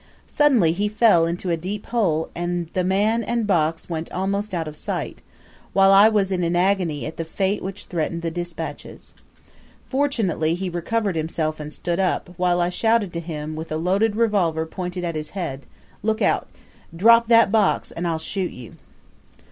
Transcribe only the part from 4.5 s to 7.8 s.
out of sight, while I was in an agony at the fate